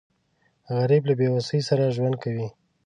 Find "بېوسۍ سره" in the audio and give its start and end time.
1.19-1.93